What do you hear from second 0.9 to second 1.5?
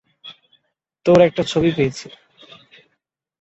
তোর একটা